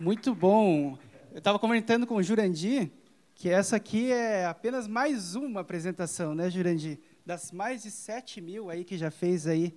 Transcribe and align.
Muito 0.00 0.34
bom. 0.34 0.96
Eu 1.30 1.40
estava 1.40 1.58
comentando 1.58 2.06
com 2.06 2.14
o 2.14 2.22
Jurandir 2.22 2.90
que 3.34 3.50
essa 3.50 3.76
aqui 3.76 4.10
é 4.10 4.46
apenas 4.46 4.88
mais 4.88 5.34
uma 5.34 5.60
apresentação, 5.60 6.34
né, 6.34 6.48
Jurandir? 6.48 6.98
Das 7.26 7.52
mais 7.52 7.82
de 7.82 7.90
7 7.90 8.40
mil 8.40 8.70
aí 8.70 8.82
que 8.82 8.96
já 8.96 9.10
fez 9.10 9.46
aí 9.46 9.74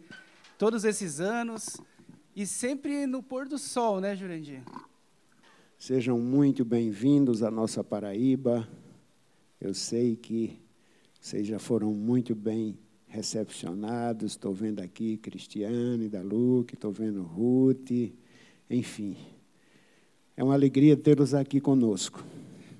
todos 0.57 0.85
esses 0.85 1.19
anos 1.19 1.75
e 2.33 2.47
sempre 2.47 3.05
no 3.05 3.21
pôr 3.21 3.49
do 3.49 3.57
sol, 3.57 3.99
né, 3.99 4.15
Jurandir? 4.15 4.61
Sejam 5.77 6.17
muito 6.17 6.63
bem-vindos 6.63 7.43
à 7.43 7.51
nossa 7.51 7.83
Paraíba. 7.83 8.65
Eu 9.59 9.73
sei 9.73 10.15
que 10.15 10.57
vocês 11.19 11.45
já 11.45 11.59
foram 11.59 11.91
muito 11.91 12.33
bem 12.33 12.79
recepcionados. 13.07 14.31
Estou 14.31 14.53
vendo 14.53 14.79
aqui 14.79 15.17
Cristiane, 15.17 16.07
da 16.07 16.21
Luque, 16.21 16.75
estou 16.75 16.93
vendo 16.93 17.23
Ruth, 17.23 17.91
enfim. 18.69 19.17
É 20.35 20.43
uma 20.43 20.53
alegria 20.53 20.97
tê-los 20.97 21.33
aqui 21.33 21.61
conosco. 21.61 22.23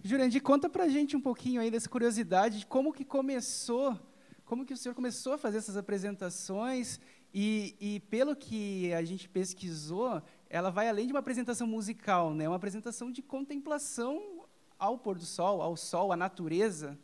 Jurandir, 0.04 0.42
conta 0.42 0.68
para 0.68 0.86
a 0.86 0.90
gente 0.90 1.16
um 1.16 1.22
pouquinho 1.22 1.62
aí 1.62 1.70
dessa 1.70 1.88
curiosidade 1.88 2.60
de 2.60 2.66
como 2.66 2.92
que 2.92 3.06
começou, 3.06 3.98
como 4.44 4.66
que 4.66 4.74
o 4.74 4.78
senhor 4.78 4.96
começou 4.96 5.34
a 5.34 5.38
fazer 5.38 5.60
essas 5.60 5.78
apresentações 5.78 7.00
e, 7.34 7.76
e 7.80 8.00
pelo 8.02 8.36
que 8.36 8.92
a 8.94 9.04
gente 9.04 9.30
pesquisou, 9.30 10.22
ela 10.50 10.70
vai 10.70 10.90
além 10.90 11.06
de 11.06 11.14
uma 11.14 11.20
apresentação 11.20 11.66
musical, 11.66 12.34
né? 12.34 12.48
Uma 12.48 12.58
apresentação 12.58 13.12
de 13.12 13.22
contemplação 13.22 14.46
ao 14.78 14.98
pôr 14.98 15.18
do 15.18 15.26
sol, 15.26 15.62
ao 15.62 15.78
sol, 15.78 16.12
à 16.12 16.18
natureza. 16.18 16.98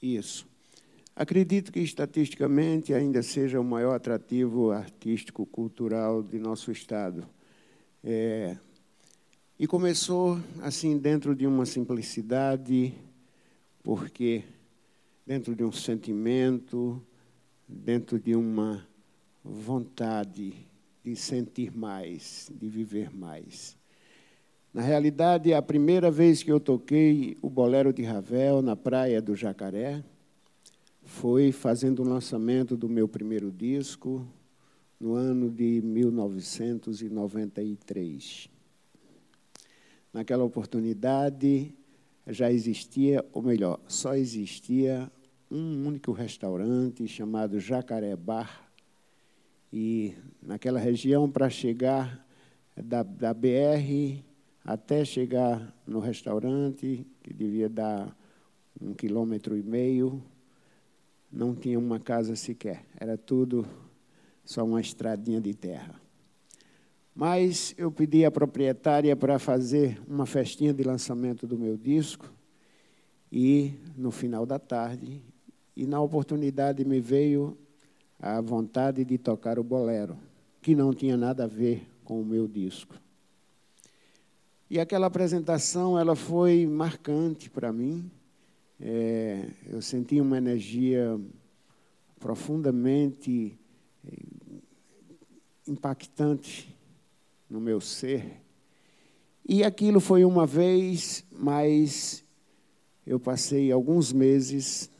Isso. 0.00 0.46
Acredito 1.14 1.72
que 1.72 1.80
estatisticamente 1.80 2.92
ainda 2.92 3.22
seja 3.22 3.58
o 3.58 3.64
maior 3.64 3.94
atrativo 3.94 4.70
artístico 4.70 5.46
cultural 5.46 6.22
de 6.22 6.38
nosso 6.38 6.70
estado. 6.70 7.26
É, 8.04 8.56
e 9.58 9.66
começou 9.66 10.38
assim 10.60 10.98
dentro 10.98 11.34
de 11.34 11.46
uma 11.46 11.64
simplicidade, 11.64 12.92
porque 13.82 14.44
dentro 15.26 15.56
de 15.56 15.64
um 15.64 15.72
sentimento, 15.72 17.02
dentro 17.66 18.20
de 18.20 18.36
uma 18.36 18.86
vontade 19.42 20.52
de 21.02 21.16
sentir 21.16 21.74
mais, 21.74 22.52
de 22.54 22.68
viver 22.68 23.10
mais. 23.16 23.74
Na 24.74 24.82
realidade, 24.82 25.54
a 25.54 25.62
primeira 25.62 26.10
vez 26.10 26.42
que 26.42 26.52
eu 26.52 26.60
toquei 26.60 27.38
o 27.40 27.48
bolero 27.48 27.94
de 27.94 28.02
Ravel 28.02 28.60
na 28.60 28.76
praia 28.76 29.22
do 29.22 29.34
Jacaré, 29.34 30.04
foi 31.02 31.50
fazendo 31.50 32.02
o 32.02 32.08
lançamento 32.08 32.76
do 32.76 32.90
meu 32.90 33.08
primeiro 33.08 33.50
disco 33.50 34.28
no 35.00 35.14
ano 35.14 35.48
de 35.48 35.80
1993. 35.80 38.54
Naquela 40.16 40.44
oportunidade 40.44 41.74
já 42.26 42.50
existia, 42.50 43.22
ou 43.34 43.42
melhor, 43.42 43.78
só 43.86 44.14
existia 44.14 45.12
um 45.50 45.86
único 45.86 46.10
restaurante 46.10 47.06
chamado 47.06 47.60
Jacaré 47.60 48.16
Bar. 48.16 48.66
E 49.70 50.14
naquela 50.40 50.78
região, 50.80 51.30
para 51.30 51.50
chegar 51.50 52.26
da, 52.74 53.02
da 53.02 53.34
BR 53.34 54.24
até 54.64 55.04
chegar 55.04 55.70
no 55.86 56.00
restaurante, 56.00 57.06
que 57.22 57.34
devia 57.34 57.68
dar 57.68 58.16
um 58.80 58.94
quilômetro 58.94 59.54
e 59.54 59.62
meio, 59.62 60.24
não 61.30 61.54
tinha 61.54 61.78
uma 61.78 62.00
casa 62.00 62.34
sequer, 62.34 62.86
era 62.98 63.18
tudo 63.18 63.66
só 64.46 64.64
uma 64.64 64.80
estradinha 64.80 65.42
de 65.42 65.52
terra. 65.52 66.05
Mas 67.18 67.74
eu 67.78 67.90
pedi 67.90 68.26
à 68.26 68.30
proprietária 68.30 69.16
para 69.16 69.38
fazer 69.38 69.98
uma 70.06 70.26
festinha 70.26 70.74
de 70.74 70.82
lançamento 70.82 71.46
do 71.46 71.58
meu 71.58 71.74
disco 71.74 72.30
e 73.32 73.72
no 73.96 74.10
final 74.10 74.44
da 74.44 74.58
tarde, 74.58 75.22
e 75.74 75.86
na 75.86 75.98
oportunidade 75.98 76.84
me 76.84 77.00
veio 77.00 77.56
a 78.20 78.38
vontade 78.42 79.02
de 79.02 79.16
tocar 79.16 79.58
o 79.58 79.64
bolero, 79.64 80.14
que 80.60 80.74
não 80.74 80.92
tinha 80.92 81.16
nada 81.16 81.44
a 81.44 81.46
ver 81.46 81.88
com 82.04 82.20
o 82.20 82.24
meu 82.24 82.46
disco. 82.46 82.94
E 84.68 84.78
aquela 84.78 85.06
apresentação 85.06 85.98
ela 85.98 86.14
foi 86.14 86.66
marcante 86.66 87.48
para 87.48 87.72
mim, 87.72 88.10
é, 88.78 89.48
eu 89.70 89.80
senti 89.80 90.20
uma 90.20 90.36
energia 90.36 91.18
profundamente 92.20 93.58
é, 94.06 94.12
impactante 95.66 96.75
no 97.48 97.60
meu 97.60 97.80
ser. 97.80 98.42
E 99.48 99.62
aquilo 99.62 100.00
foi 100.00 100.24
uma 100.24 100.46
vez, 100.46 101.24
mas 101.30 102.24
eu 103.06 103.20
passei 103.20 103.70
alguns 103.70 104.12
meses 104.12 104.90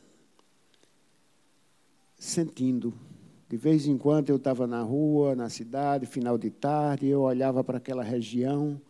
sentindo. 2.17 2.93
De 3.49 3.57
vez 3.57 3.87
em 3.87 3.97
quando 3.97 4.29
eu 4.29 4.37
estava 4.37 4.65
na 4.67 4.81
rua, 4.81 5.35
na 5.35 5.49
cidade, 5.49 6.05
final 6.05 6.37
de 6.37 6.49
tarde, 6.49 7.07
eu 7.07 7.21
olhava 7.21 7.63
para 7.63 7.77
aquela 7.77 8.03
região 8.03 8.81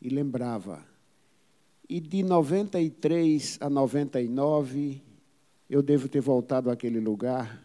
e 0.00 0.08
lembrava 0.08 0.84
e 1.88 2.00
de 2.00 2.22
93 2.22 3.58
a 3.60 3.68
99, 3.68 5.02
eu 5.68 5.82
devo 5.82 6.08
ter 6.08 6.20
voltado 6.20 6.70
àquele 6.70 6.98
lugar 6.98 7.62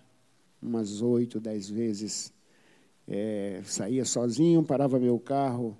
umas 0.61 1.01
oito, 1.01 1.39
dez 1.39 1.69
vezes. 1.69 2.33
É, 3.11 3.63
saía 3.65 4.05
sozinho, 4.05 4.63
parava 4.63 4.99
meu 4.99 5.19
carro 5.19 5.75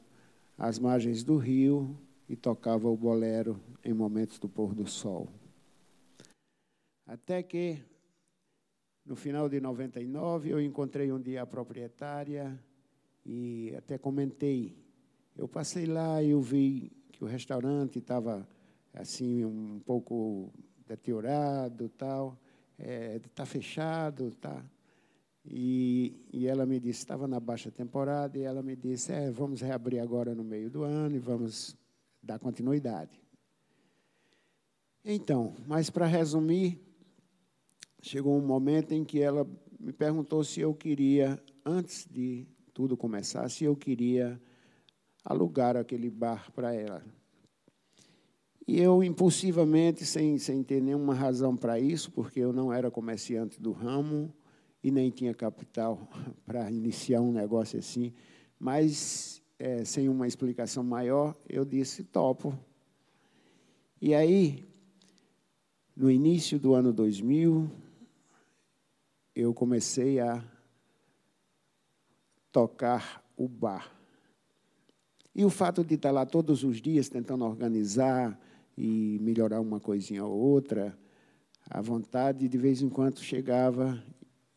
às 0.57 0.79
margens 0.79 1.23
do 1.23 1.37
rio 1.37 1.95
e 2.27 2.35
tocava 2.35 2.89
o 2.89 2.97
bolero 2.97 3.61
em 3.85 3.93
momentos 3.93 4.39
do 4.39 4.49
pôr 4.49 4.73
do 4.73 4.87
sol. 4.87 5.29
Até 7.05 7.43
que, 7.43 7.77
no 9.05 9.15
final 9.15 9.47
de 9.47 9.61
99, 9.61 10.49
eu 10.49 10.59
encontrei 10.59 11.11
um 11.11 11.21
dia 11.21 11.43
a 11.43 11.45
proprietária 11.45 12.59
e 13.23 13.75
até 13.77 13.99
comentei. 13.99 14.75
Eu 15.37 15.47
passei 15.47 15.85
lá 15.85 16.23
e 16.23 16.31
eu 16.31 16.41
vi 16.41 16.91
que 17.11 17.23
o 17.23 17.27
restaurante 17.27 17.99
estava 17.99 18.47
assim 18.91 19.45
um 19.45 19.79
pouco 19.85 20.51
deteriorado, 20.87 21.89
tal, 21.89 22.39
está 22.75 22.91
é, 22.91 23.19
tá 23.35 23.45
fechado, 23.45 24.31
tá. 24.41 24.65
E, 25.45 26.27
e 26.31 26.47
ela 26.47 26.65
me 26.65 26.79
disse 26.79 26.99
estava 26.99 27.27
na 27.27 27.39
baixa 27.39 27.71
temporada 27.71 28.37
e 28.37 28.41
ela 28.41 28.61
me 28.61 28.75
disse 28.75 29.11
é, 29.11 29.31
vamos 29.31 29.61
reabrir 29.61 29.99
agora 29.99 30.35
no 30.35 30.43
meio 30.43 30.69
do 30.69 30.83
ano 30.83 31.15
e 31.15 31.19
vamos 31.19 31.75
dar 32.21 32.39
continuidade. 32.39 33.19
Então, 35.03 35.55
mas 35.65 35.89
para 35.89 36.05
resumir, 36.05 36.79
chegou 38.01 38.37
um 38.37 38.45
momento 38.45 38.91
em 38.91 39.03
que 39.03 39.21
ela 39.21 39.47
me 39.79 39.93
perguntou 39.93 40.43
se 40.43 40.59
eu 40.59 40.73
queria, 40.73 41.41
antes 41.65 42.05
de 42.05 42.45
tudo 42.73 42.97
começar, 42.97 43.49
se 43.49 43.63
eu 43.63 43.75
queria 43.75 44.39
alugar 45.23 45.77
aquele 45.77 46.09
bar 46.09 46.51
para 46.51 46.73
ela. 46.73 47.03
E 48.67 48.79
eu, 48.79 49.03
impulsivamente, 49.03 50.05
sem, 50.05 50.37
sem 50.37 50.61
ter 50.61 50.81
nenhuma 50.81 51.15
razão 51.15 51.55
para 51.55 51.79
isso, 51.79 52.11
porque 52.11 52.39
eu 52.39 52.53
não 52.53 52.71
era 52.71 52.91
comerciante 52.91 53.59
do 53.59 53.71
ramo 53.71 54.31
e 54.83 54.91
nem 54.91 55.09
tinha 55.09 55.33
capital 55.33 56.07
para 56.45 56.69
iniciar 56.71 57.21
um 57.21 57.31
negócio 57.31 57.77
assim, 57.79 58.13
mas 58.57 59.41
é, 59.57 59.83
sem 59.83 60.07
uma 60.07 60.27
explicação 60.27 60.83
maior, 60.83 61.35
eu 61.47 61.65
disse: 61.65 62.03
topo. 62.03 62.57
E 64.01 64.15
aí, 64.15 64.65
no 65.95 66.09
início 66.09 66.57
do 66.57 66.73
ano 66.73 66.93
2000, 66.93 67.69
eu 69.35 69.53
comecei 69.53 70.19
a 70.19 70.43
tocar 72.51 73.23
o 73.35 73.47
bar. 73.47 73.93
E 75.35 75.45
o 75.45 75.49
fato 75.49 75.83
de 75.83 75.95
estar 75.95 76.11
lá 76.11 76.25
todos 76.25 76.63
os 76.63 76.81
dias 76.81 77.07
tentando 77.09 77.45
organizar 77.45 78.39
e 78.77 79.19
melhorar 79.21 79.59
uma 79.59 79.79
coisinha 79.79 80.25
ou 80.25 80.37
outra, 80.37 80.97
a 81.69 81.81
vontade 81.81 82.47
de 82.47 82.57
vez 82.57 82.81
em 82.81 82.89
quando 82.89 83.19
chegava 83.19 84.01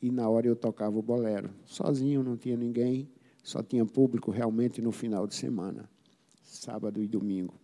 e 0.03 0.11
na 0.11 0.29
hora 0.29 0.49
eu 0.49 0.57
tocava 0.57 0.99
o 0.99 1.03
bolero. 1.03 1.49
Sozinho, 1.65 2.25
não 2.25 2.37
tinha 2.37 2.57
ninguém, 2.57 3.09
só 3.43 3.63
tinha 3.63 3.87
público 3.87 4.33
realmente 4.33 4.83
no 4.83 4.91
final 4.91 5.27
de 5.29 5.37
semana, 5.37 5.89
sábado 6.43 7.01
e 7.01 7.07
domingo. 7.07 7.55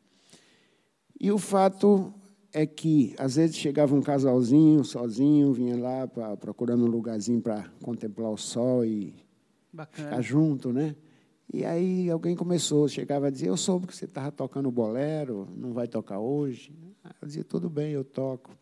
E 1.20 1.32
o 1.32 1.38
fato 1.38 2.14
é 2.52 2.64
que, 2.64 3.14
às 3.18 3.34
vezes, 3.34 3.56
chegava 3.56 3.94
um 3.94 4.00
casalzinho, 4.00 4.84
sozinho, 4.84 5.52
vinha 5.52 5.76
lá 5.76 6.06
pra, 6.06 6.36
procurando 6.36 6.84
um 6.84 6.88
lugarzinho 6.88 7.40
para 7.40 7.68
contemplar 7.82 8.30
o 8.30 8.36
sol 8.36 8.84
e 8.84 9.14
Bacana. 9.72 10.08
ficar 10.08 10.22
junto, 10.22 10.72
né? 10.72 10.94
E 11.52 11.64
aí 11.64 12.08
alguém 12.10 12.36
começou, 12.36 12.86
chegava 12.88 13.26
a 13.26 13.30
dizer, 13.30 13.48
eu 13.48 13.56
soube 13.56 13.86
que 13.86 13.96
você 13.96 14.04
estava 14.04 14.30
tocando 14.30 14.70
bolero, 14.70 15.48
não 15.56 15.72
vai 15.72 15.88
tocar 15.88 16.20
hoje. 16.20 16.72
Eu 17.20 17.26
dizia, 17.26 17.42
tudo 17.42 17.68
bem, 17.68 17.92
eu 17.92 18.04
toco. 18.04 18.56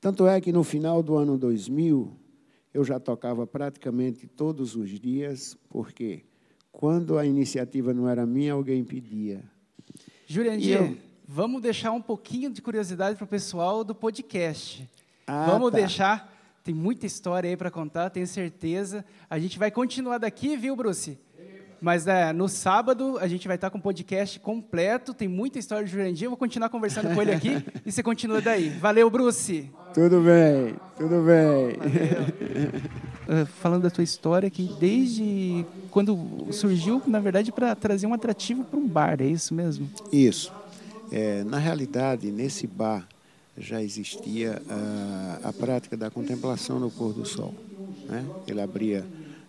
Tanto 0.00 0.26
é 0.26 0.40
que 0.40 0.52
no 0.52 0.62
final 0.62 1.02
do 1.02 1.16
ano 1.16 1.36
2000, 1.36 2.14
eu 2.78 2.84
já 2.84 3.00
tocava 3.00 3.44
praticamente 3.44 4.28
todos 4.28 4.76
os 4.76 4.88
dias, 5.00 5.58
porque 5.68 6.22
quando 6.70 7.18
a 7.18 7.26
iniciativa 7.26 7.92
não 7.92 8.08
era 8.08 8.24
minha, 8.24 8.52
alguém 8.52 8.84
pedia. 8.84 9.42
Jurandir, 10.28 10.80
eu... 10.80 10.96
vamos 11.26 11.60
deixar 11.60 11.90
um 11.90 12.00
pouquinho 12.00 12.50
de 12.50 12.62
curiosidade 12.62 13.16
para 13.16 13.24
o 13.24 13.28
pessoal 13.28 13.82
do 13.82 13.96
podcast. 13.96 14.88
Ah, 15.26 15.46
vamos 15.46 15.72
tá. 15.72 15.78
deixar. 15.78 16.32
Tem 16.62 16.72
muita 16.72 17.04
história 17.04 17.50
aí 17.50 17.56
para 17.56 17.70
contar, 17.70 18.10
tenho 18.10 18.28
certeza. 18.28 19.04
A 19.28 19.40
gente 19.40 19.58
vai 19.58 19.72
continuar 19.72 20.18
daqui, 20.18 20.56
viu, 20.56 20.76
Bruce? 20.76 21.18
Mas 21.80 22.06
é, 22.06 22.32
no 22.32 22.48
sábado 22.48 23.18
a 23.20 23.28
gente 23.28 23.46
vai 23.46 23.56
estar 23.56 23.70
com 23.70 23.78
o 23.78 23.80
podcast 23.80 24.38
completo, 24.40 25.14
tem 25.14 25.28
muita 25.28 25.58
história 25.58 25.84
de 25.84 25.90
Jurandir. 25.90 26.24
Eu 26.24 26.30
vou 26.30 26.36
continuar 26.36 26.68
conversando 26.68 27.14
com 27.14 27.22
ele 27.22 27.32
aqui 27.32 27.62
e 27.86 27.92
você 27.92 28.02
continua 28.02 28.40
daí. 28.40 28.70
Valeu, 28.70 29.08
Bruce! 29.08 29.70
Tudo 29.94 30.20
bem, 30.20 30.74
tudo 30.96 31.24
bem. 31.24 31.76
Uh, 33.28 33.46
falando 33.60 33.82
da 33.82 33.90
tua 33.90 34.04
história, 34.04 34.50
que 34.50 34.74
desde 34.80 35.64
quando 35.90 36.48
surgiu, 36.52 37.00
na 37.06 37.20
verdade, 37.20 37.52
para 37.52 37.74
trazer 37.74 38.06
um 38.06 38.14
atrativo 38.14 38.64
para 38.64 38.78
um 38.78 38.86
bar, 38.86 39.20
é 39.20 39.26
isso 39.26 39.54
mesmo? 39.54 39.88
Isso. 40.12 40.52
É, 41.10 41.42
na 41.44 41.58
realidade, 41.58 42.30
nesse 42.30 42.66
bar 42.66 43.06
já 43.56 43.82
existia 43.82 44.62
a, 44.68 45.48
a 45.48 45.52
prática 45.52 45.96
da 45.96 46.10
contemplação 46.10 46.78
no 46.78 46.90
pôr 46.90 47.12
do 47.12 47.24
sol. 47.24 47.54
Né? 48.08 48.24
Ele 48.46 48.60
abria 48.60 49.04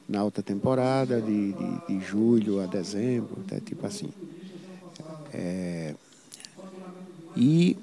na 0.10 0.20
alta 0.22 0.44
temporada, 0.44 1.22
de, 1.24 1.54
de, 1.54 1.84
de 1.88 2.02
julho 2.02 2.60
a 2.62 2.68
dezembro, 2.68 3.42
até 3.42 3.62
tipo 3.62 3.86
assim. 3.88 4.12
É, 5.32 5.96
e 7.36 7.78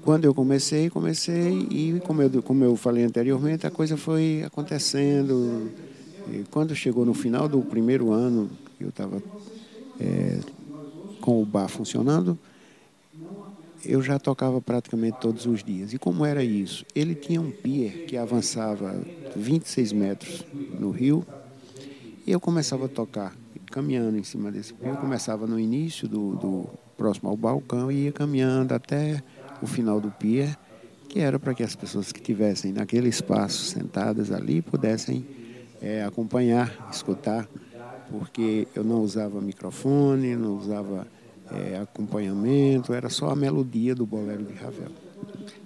quando 0.00 0.24
eu 0.24 0.34
comecei, 0.34 0.90
comecei 0.90 1.66
e 1.70 2.00
como 2.02 2.22
eu, 2.22 2.42
como 2.42 2.64
eu 2.64 2.76
falei 2.76 3.04
anteriormente, 3.04 3.66
a 3.66 3.70
coisa 3.72 3.96
foi 3.96 4.42
acontecendo. 4.44 5.74
E 6.26 6.44
quando 6.50 6.74
chegou 6.76 7.04
no 7.06 7.14
final 7.14 7.48
do 7.48 7.64
primeiro 7.64 8.12
ano, 8.12 8.50
eu 8.80 8.90
estava 8.90 9.22
é, 9.98 10.40
com 11.20 11.42
o 11.42 11.46
bar 11.46 11.68
funcionando, 11.68 12.38
eu 13.84 14.02
já 14.02 14.18
tocava 14.18 14.60
praticamente 14.62 15.18
todos 15.18 15.46
os 15.46 15.62
dias. 15.62 15.92
E 15.92 15.98
como 15.98 16.24
era 16.24 16.42
isso? 16.44 16.84
Ele 16.94 17.14
tinha 17.14 17.40
um 17.40 17.52
pier 17.52 18.00
que 18.06 18.16
avançava 18.16 19.04
26 19.34 19.92
metros 19.92 20.42
no 20.68 20.90
rio, 20.90 21.26
e 22.26 22.32
eu 22.32 22.40
começava 22.40 22.86
a 22.86 22.88
tocar, 22.88 23.36
caminhando 23.70 24.16
em 24.16 24.22
cima 24.22 24.50
desse 24.50 24.72
pier. 24.72 24.90
Eu 24.90 24.96
começava 24.96 25.46
no 25.46 25.58
início, 25.58 26.08
do, 26.08 26.36
do 26.36 26.68
próximo 26.96 27.28
ao 27.28 27.36
balcão, 27.36 27.90
e 27.90 28.04
ia 28.04 28.12
caminhando 28.12 28.72
até 28.72 29.22
o 29.60 29.66
final 29.66 30.00
do 30.00 30.10
pier, 30.10 30.56
que 31.08 31.20
era 31.20 31.38
para 31.38 31.54
que 31.54 31.62
as 31.62 31.76
pessoas 31.76 32.12
que 32.12 32.20
estivessem 32.20 32.72
naquele 32.72 33.08
espaço, 33.08 33.64
sentadas 33.64 34.32
ali, 34.32 34.62
pudessem 34.62 35.26
é, 35.80 36.02
acompanhar, 36.02 36.88
escutar, 36.90 37.46
porque 38.10 38.66
eu 38.74 38.82
não 38.82 39.02
usava 39.02 39.40
microfone, 39.40 40.34
não 40.34 40.56
usava 40.56 41.06
é, 41.50 41.78
acompanhamento, 41.78 42.92
era 42.94 43.10
só 43.10 43.30
a 43.30 43.36
melodia 43.36 43.94
do 43.94 44.06
bolero 44.06 44.44
de 44.44 44.54
Ravel. 44.54 44.90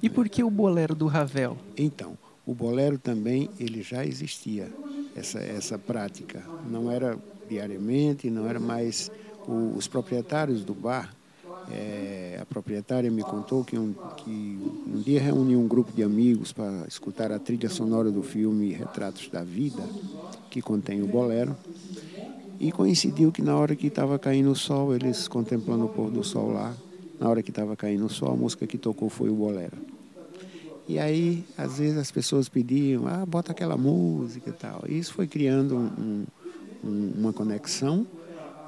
E 0.02 0.10
por 0.10 0.28
que 0.28 0.42
o 0.42 0.50
bolero 0.50 0.94
do 0.94 1.06
Ravel? 1.06 1.56
Então, 1.76 2.18
o 2.44 2.54
bolero 2.54 2.98
também 2.98 3.48
ele 3.60 3.82
já 3.82 4.04
existia 4.04 4.68
essa 5.18 5.38
essa 5.38 5.78
prática. 5.78 6.42
Não 6.70 6.90
era 6.90 7.18
diariamente, 7.48 8.30
não 8.30 8.46
era 8.48 8.60
mais 8.60 9.10
o, 9.46 9.76
os 9.76 9.88
proprietários 9.88 10.64
do 10.64 10.74
bar. 10.74 11.14
É, 11.70 12.38
a 12.40 12.46
proprietária 12.46 13.10
me 13.10 13.22
contou 13.22 13.62
que 13.62 13.78
um, 13.78 13.92
que 14.16 14.58
um 14.86 15.02
dia 15.02 15.20
reuniu 15.20 15.60
um 15.60 15.68
grupo 15.68 15.92
de 15.92 16.02
amigos 16.02 16.50
para 16.52 16.86
escutar 16.88 17.30
a 17.30 17.38
trilha 17.38 17.68
sonora 17.68 18.10
do 18.10 18.22
filme 18.22 18.72
Retratos 18.72 19.28
da 19.28 19.42
Vida, 19.42 19.82
que 20.50 20.62
contém 20.62 21.02
o 21.02 21.06
bolero. 21.06 21.54
E 22.58 22.72
coincidiu 22.72 23.30
que 23.30 23.42
na 23.42 23.56
hora 23.56 23.76
que 23.76 23.86
estava 23.86 24.18
caindo 24.18 24.50
o 24.50 24.56
sol, 24.56 24.94
eles 24.94 25.28
contemplando 25.28 25.84
o 25.84 25.88
pôr 25.88 26.10
do 26.10 26.24
sol 26.24 26.52
lá, 26.52 26.74
na 27.20 27.28
hora 27.28 27.42
que 27.42 27.50
estava 27.50 27.76
caindo 27.76 28.06
o 28.06 28.10
sol, 28.10 28.32
a 28.32 28.36
música 28.36 28.66
que 28.66 28.78
tocou 28.78 29.08
foi 29.08 29.28
o 29.28 29.34
bolero. 29.34 29.76
E 30.88 30.98
aí, 30.98 31.44
às 31.56 31.78
vezes, 31.78 31.98
as 31.98 32.10
pessoas 32.10 32.48
pediam, 32.48 33.06
ah, 33.06 33.26
bota 33.26 33.52
aquela 33.52 33.76
música 33.76 34.48
e 34.48 34.52
tal. 34.52 34.84
E 34.88 34.98
isso 34.98 35.12
foi 35.12 35.26
criando 35.26 35.76
um, 35.76 36.24
um, 36.82 37.12
uma 37.18 37.32
conexão 37.32 38.06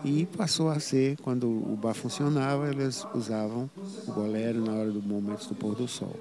e 0.05 0.27
passou 0.27 0.69
a 0.69 0.79
ser, 0.79 1.17
quando 1.23 1.49
o 1.49 1.77
bar 1.77 1.95
funcionava, 1.95 2.69
eles 2.69 3.07
usavam 3.15 3.71
o 4.07 4.13
bolero 4.13 4.61
na 4.65 4.73
hora 4.73 4.91
do 4.91 5.03
momento 5.03 5.47
do 5.49 5.55
pôr 5.55 5.75
do 5.75 5.89
sol. 5.89 6.15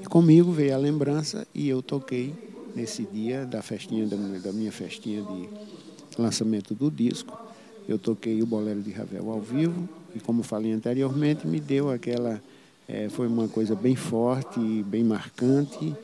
E 0.00 0.06
comigo 0.06 0.50
veio 0.50 0.74
a 0.74 0.78
lembrança 0.78 1.46
e 1.54 1.68
eu 1.68 1.82
toquei 1.82 2.34
nesse 2.74 3.04
dia 3.04 3.46
da 3.46 3.62
festinha, 3.62 4.06
da, 4.06 4.52
minha 4.52 4.72
festinha 4.72 5.22
de 5.22 5.48
lançamento 6.18 6.74
do 6.74 6.90
disco. 6.90 7.38
Eu 7.88 7.98
toquei 7.98 8.42
o 8.42 8.46
bolero 8.46 8.80
de 8.80 8.90
Ravel 8.90 9.30
ao 9.30 9.40
vivo 9.40 9.88
e, 10.14 10.20
como 10.20 10.42
falei 10.42 10.72
anteriormente, 10.72 11.46
me 11.46 11.60
deu 11.60 11.90
aquela. 11.90 12.42
É, 12.88 13.08
foi 13.08 13.26
uma 13.26 13.48
coisa 13.48 13.74
bem 13.74 13.96
forte, 13.96 14.60
bem 14.84 15.04
marcante 15.04 15.94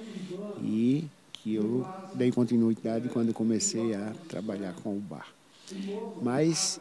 e 0.62 1.04
que 1.32 1.54
eu 1.54 1.86
dei 2.14 2.30
continuidade 2.30 3.08
quando 3.08 3.32
comecei 3.32 3.94
a 3.94 4.12
trabalhar 4.28 4.74
com 4.82 4.96
o 4.96 5.00
bar. 5.00 5.28
Mas 6.22 6.80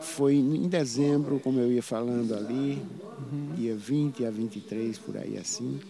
foi 0.00 0.34
em 0.34 0.68
dezembro, 0.68 1.38
como 1.40 1.58
eu 1.58 1.70
ia 1.72 1.82
falando 1.82 2.34
ali, 2.34 2.82
uhum. 3.18 3.54
dia 3.56 3.74
20 3.76 4.24
a 4.24 4.30
23, 4.30 4.98
por 4.98 5.16
aí 5.16 5.36
assim, 5.36 5.80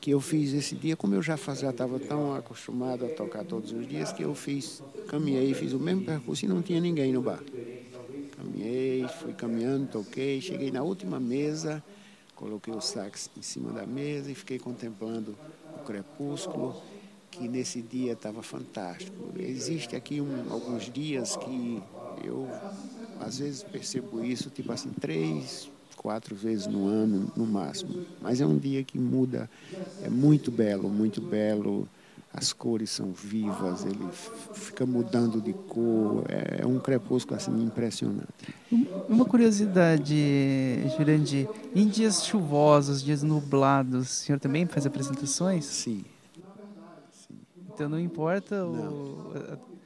que 0.00 0.10
eu 0.10 0.20
fiz 0.20 0.52
esse 0.52 0.74
dia, 0.74 0.96
como 0.96 1.14
eu 1.14 1.22
já 1.22 1.36
já 1.36 1.70
estava 1.70 1.98
tão 1.98 2.34
acostumado 2.34 3.04
a 3.04 3.08
tocar 3.08 3.44
todos 3.44 3.72
os 3.72 3.86
dias, 3.86 4.12
que 4.12 4.22
eu 4.22 4.34
fiz, 4.34 4.82
caminhei, 5.08 5.52
fiz 5.54 5.72
o 5.72 5.78
mesmo 5.78 6.04
percurso 6.04 6.44
e 6.44 6.48
não 6.48 6.62
tinha 6.62 6.80
ninguém 6.80 7.12
no 7.12 7.20
bar. 7.20 7.42
Fui 9.26 9.34
caminhando, 9.34 9.88
toquei, 9.88 10.40
cheguei 10.40 10.70
na 10.70 10.84
última 10.84 11.18
mesa, 11.18 11.82
coloquei 12.36 12.72
o 12.72 12.80
sax 12.80 13.28
em 13.36 13.42
cima 13.42 13.72
da 13.72 13.84
mesa 13.84 14.30
e 14.30 14.36
fiquei 14.36 14.56
contemplando 14.56 15.36
o 15.74 15.80
crepúsculo, 15.80 16.76
que 17.30 17.48
nesse 17.48 17.82
dia 17.82 18.12
estava 18.12 18.40
fantástico. 18.40 19.32
Existe 19.36 19.96
aqui 19.96 20.20
um, 20.20 20.48
alguns 20.52 20.84
dias 20.84 21.34
que 21.36 21.84
eu 22.16 22.62
às 23.18 23.38
vezes 23.38 23.64
percebo 23.64 24.22
isso, 24.22 24.50
tipo 24.50 24.72
assim, 24.72 24.92
três, 24.92 25.70
quatro 25.96 26.36
vezes 26.36 26.66
no 26.68 26.86
ano, 26.86 27.28
no 27.34 27.46
máximo. 27.46 28.00
Mas 28.20 28.40
é 28.40 28.46
um 28.46 28.58
dia 28.58 28.84
que 28.84 28.98
muda, 28.98 29.50
é 30.00 30.08
muito 30.08 30.52
belo, 30.52 30.88
muito 30.90 31.20
belo. 31.20 31.88
As 32.36 32.52
cores 32.52 32.90
são 32.90 33.12
vivas, 33.12 33.86
ele 33.86 34.06
fica 34.52 34.84
mudando 34.84 35.40
de 35.40 35.54
cor, 35.54 36.24
é 36.28 36.66
um 36.66 36.78
crepúsculo 36.78 37.36
assim 37.36 37.64
impressionante. 37.64 38.54
Uma 39.08 39.24
curiosidade, 39.24 40.14
Jurandir, 40.96 41.48
em 41.74 41.88
dias 41.88 42.24
chuvosos, 42.24 43.02
dias 43.02 43.22
nublados, 43.22 44.02
o 44.02 44.04
senhor 44.04 44.38
também 44.38 44.66
faz 44.66 44.84
apresentações? 44.84 45.64
Sim. 45.64 46.04
Sim. 47.10 47.38
Então 47.72 47.88
não 47.88 47.98
importa 47.98 48.56
não. 48.56 48.92
o 48.92 49.76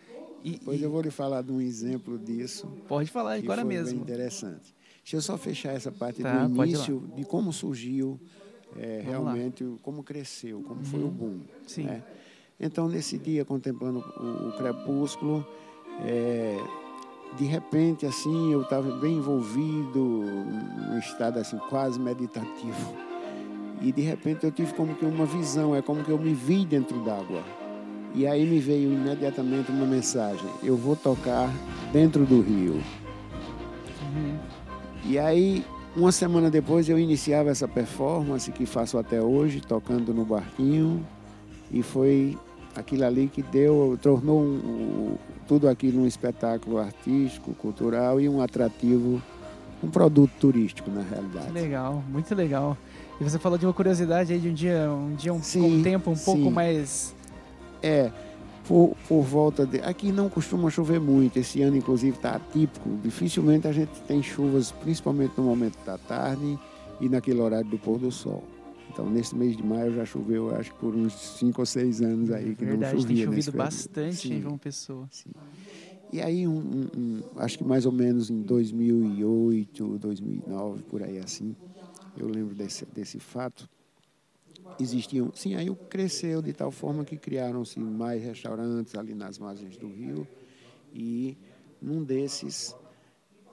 e, 0.42 0.52
Depois 0.52 0.80
e... 0.80 0.82
eu 0.82 0.90
vou 0.90 1.02
lhe 1.02 1.10
falar 1.10 1.42
de 1.42 1.52
um 1.52 1.60
exemplo 1.60 2.18
disso. 2.18 2.66
Pode 2.88 3.10
falar 3.10 3.34
agora 3.34 3.64
mesmo. 3.64 3.92
Bem 3.92 4.02
interessante. 4.02 4.74
Deixa 5.02 5.16
eu 5.16 5.20
só 5.20 5.36
fechar 5.36 5.74
essa 5.74 5.90
parte 5.90 6.22
tá, 6.22 6.46
do 6.46 6.64
início, 6.64 7.10
de 7.14 7.24
como 7.24 7.52
surgiu 7.52 8.18
é, 8.76 9.02
realmente, 9.04 9.64
lá. 9.64 9.76
como 9.82 10.02
cresceu, 10.02 10.62
como 10.62 10.80
uhum. 10.80 10.84
foi 10.84 11.02
o 11.02 11.08
boom. 11.08 11.40
Sim. 11.66 11.84
Né? 11.84 12.02
Então, 12.60 12.88
nesse 12.88 13.16
dia, 13.16 13.42
contemplando 13.42 14.00
o, 14.00 14.52
crepúsculo, 14.52 15.46
é, 16.04 16.58
de 17.38 17.44
repente, 17.44 18.04
assim, 18.04 18.52
eu 18.52 18.60
estava 18.60 18.90
bem 18.98 19.16
envolvido, 19.16 19.98
num 19.98 20.98
estado 20.98 21.38
assim, 21.38 21.56
quase 21.70 21.98
meditativo. 21.98 22.94
E, 23.80 23.90
de 23.90 24.02
repente, 24.02 24.44
eu 24.44 24.52
tive 24.52 24.74
como 24.74 24.94
que 24.94 25.06
uma 25.06 25.24
visão, 25.24 25.74
é 25.74 25.80
como 25.80 26.04
que 26.04 26.10
eu 26.10 26.18
me 26.18 26.34
vi 26.34 26.66
dentro 26.66 26.98
d'água. 27.02 27.42
E 28.14 28.26
aí 28.26 28.44
me 28.44 28.58
veio 28.58 28.92
imediatamente 28.92 29.70
uma 29.70 29.86
mensagem: 29.86 30.50
eu 30.62 30.76
vou 30.76 30.96
tocar 30.96 31.48
dentro 31.92 32.26
do 32.26 32.42
rio. 32.42 32.74
Uhum. 34.02 34.38
E 35.04 35.18
aí, 35.18 35.64
uma 35.96 36.12
semana 36.12 36.50
depois, 36.50 36.88
eu 36.88 36.98
iniciava 36.98 37.50
essa 37.50 37.66
performance 37.66 38.50
que 38.52 38.66
faço 38.66 38.98
até 38.98 39.22
hoje, 39.22 39.60
tocando 39.60 40.12
no 40.12 40.26
barquinho. 40.26 41.06
E 41.72 41.82
foi 41.84 42.36
aquilo 42.74 43.04
ali 43.04 43.28
que 43.28 43.42
deu, 43.42 43.98
tornou 44.00 44.40
um, 44.40 45.16
tudo 45.46 45.68
aquilo 45.68 46.02
um 46.02 46.06
espetáculo 46.06 46.78
artístico, 46.78 47.52
cultural 47.54 48.20
e 48.20 48.28
um 48.28 48.40
atrativo, 48.40 49.20
um 49.82 49.88
produto 49.88 50.30
turístico 50.38 50.90
na 50.90 51.02
realidade. 51.02 51.50
Legal, 51.52 52.02
muito 52.08 52.34
legal. 52.34 52.76
E 53.20 53.24
você 53.24 53.38
falou 53.38 53.58
de 53.58 53.66
uma 53.66 53.72
curiosidade 53.72 54.32
aí 54.32 54.38
de 54.38 54.48
um 54.48 54.54
dia, 54.54 54.90
um 54.90 55.14
dia 55.14 55.32
um, 55.32 55.42
sim, 55.42 55.80
um 55.80 55.82
tempo 55.82 56.10
um 56.10 56.16
sim. 56.16 56.24
pouco 56.24 56.50
mais 56.50 57.14
é, 57.82 58.10
por, 58.66 58.96
por 59.08 59.22
volta 59.22 59.66
de. 59.66 59.80
Aqui 59.80 60.12
não 60.12 60.28
costuma 60.28 60.70
chover 60.70 61.00
muito, 61.00 61.38
esse 61.38 61.60
ano, 61.60 61.76
inclusive, 61.76 62.16
está 62.16 62.36
atípico. 62.36 62.88
Dificilmente 63.02 63.66
a 63.66 63.72
gente 63.72 64.00
tem 64.06 64.22
chuvas, 64.22 64.70
principalmente 64.70 65.32
no 65.36 65.44
momento 65.44 65.76
da 65.84 65.98
tarde 65.98 66.58
e 67.00 67.08
naquele 67.08 67.40
horário 67.40 67.68
do 67.68 67.78
pôr 67.78 67.98
do 67.98 68.12
sol. 68.12 68.44
Então, 68.90 69.08
nesse 69.08 69.36
mês 69.36 69.56
de 69.56 69.62
maio 69.62 69.94
já 69.94 70.04
choveu, 70.04 70.54
acho 70.54 70.70
que 70.72 70.78
por 70.78 70.96
uns 70.96 71.14
cinco 71.14 71.62
ou 71.62 71.66
seis 71.66 72.02
anos 72.02 72.30
aí 72.30 72.56
que 72.56 72.64
Verdade, 72.64 72.94
não 72.94 73.02
chovia. 73.02 73.16
tem 73.16 73.24
chovido 73.24 73.52
bastante 73.52 74.16
sim, 74.16 74.34
em 74.34 74.42
João 74.42 74.58
Pessoa. 74.58 75.08
Sim. 75.12 75.30
E 76.12 76.20
aí, 76.20 76.46
um, 76.46 76.58
um, 76.96 77.20
acho 77.36 77.56
que 77.56 77.62
mais 77.62 77.86
ou 77.86 77.92
menos 77.92 78.30
em 78.30 78.42
2008, 78.42 79.96
2009, 79.98 80.82
por 80.82 81.04
aí 81.04 81.18
assim, 81.18 81.54
eu 82.16 82.26
lembro 82.26 82.52
desse, 82.52 82.84
desse 82.86 83.20
fato, 83.20 83.68
existiam. 84.76 85.30
Sim, 85.34 85.54
aí 85.54 85.68
cresceu 85.88 86.42
de 86.42 86.52
tal 86.52 86.72
forma 86.72 87.04
que 87.04 87.16
criaram-se 87.16 87.78
mais 87.78 88.20
restaurantes 88.22 88.96
ali 88.96 89.14
nas 89.14 89.38
margens 89.38 89.76
do 89.76 89.88
rio. 89.88 90.26
E 90.92 91.36
num 91.80 92.02
desses, 92.02 92.76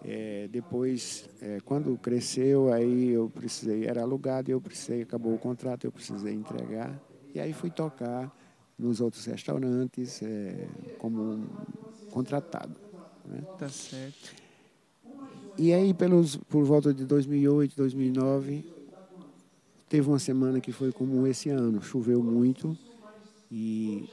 é, 0.04 0.48
depois, 0.50 1.28
é, 1.42 1.60
quando 1.66 1.98
cresceu, 1.98 2.72
aí 2.72 3.10
eu 3.10 3.30
precisei, 3.30 3.86
era 3.86 4.02
alugado, 4.02 4.52
eu 4.52 4.62
precisei, 4.62 5.02
acabou 5.02 5.34
o 5.34 5.40
contrato, 5.40 5.86
eu 5.86 5.92
precisei 5.92 6.34
entregar. 6.34 7.00
E 7.34 7.40
aí 7.40 7.54
fui 7.54 7.70
tocar 7.70 8.32
nos 8.78 9.02
outros 9.02 9.26
restaurantes 9.26 10.22
é, 10.22 10.68
como 11.00 11.22
um 11.22 11.48
contratado. 12.12 12.76
Né? 13.26 13.42
Tá 13.58 13.70
certo. 13.70 14.36
E 15.58 15.74
aí, 15.74 15.94
pelos, 15.94 16.36
por 16.36 16.64
volta 16.64 16.94
de 16.94 17.04
2008, 17.04 17.76
2009, 17.76 18.64
teve 19.90 20.08
uma 20.08 20.20
semana 20.20 20.62
que 20.62 20.72
foi 20.72 20.92
como 20.92 21.26
esse 21.26 21.50
ano. 21.50 21.82
Choveu 21.82 22.22
muito 22.22 22.78
e 23.52 24.08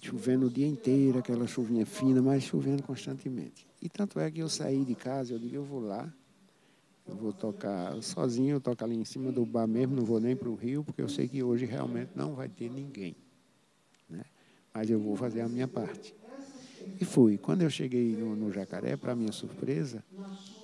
chovendo 0.00 0.46
o 0.46 0.50
dia 0.50 0.66
inteiro, 0.66 1.18
aquela 1.18 1.46
chuvinha 1.46 1.84
fina, 1.84 2.22
mas 2.22 2.44
chovendo 2.44 2.82
constantemente. 2.84 3.69
E 3.80 3.88
tanto 3.88 4.20
é 4.20 4.30
que 4.30 4.40
eu 4.40 4.48
saí 4.48 4.84
de 4.84 4.94
casa, 4.94 5.32
eu 5.34 5.38
digo, 5.38 5.56
eu 5.56 5.64
vou 5.64 5.80
lá, 5.80 6.12
eu 7.06 7.16
vou 7.16 7.32
tocar 7.32 8.00
sozinho, 8.02 8.56
eu 8.56 8.60
toco 8.60 8.84
ali 8.84 8.94
em 8.94 9.04
cima 9.04 9.32
do 9.32 9.44
bar 9.46 9.66
mesmo, 9.66 9.96
não 9.96 10.04
vou 10.04 10.20
nem 10.20 10.36
para 10.36 10.48
o 10.48 10.54
rio, 10.54 10.84
porque 10.84 11.00
eu 11.00 11.08
sei 11.08 11.28
que 11.28 11.42
hoje 11.42 11.64
realmente 11.64 12.10
não 12.14 12.34
vai 12.34 12.48
ter 12.48 12.70
ninguém. 12.70 13.16
Né? 14.08 14.24
Mas 14.74 14.90
eu 14.90 15.00
vou 15.00 15.16
fazer 15.16 15.40
a 15.40 15.48
minha 15.48 15.66
parte. 15.66 16.14
E 17.00 17.04
fui. 17.04 17.38
Quando 17.38 17.62
eu 17.62 17.70
cheguei 17.70 18.14
no, 18.14 18.36
no 18.36 18.52
Jacaré, 18.52 18.96
para 18.96 19.16
minha 19.16 19.32
surpresa, 19.32 20.04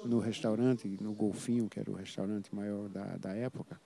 no 0.04 0.18
restaurante, 0.18 0.86
no 1.00 1.14
Golfinho, 1.14 1.68
que 1.68 1.80
era 1.80 1.90
o 1.90 1.94
restaurante 1.94 2.54
maior 2.54 2.88
da, 2.88 3.16
da 3.16 3.34
época, 3.34 3.80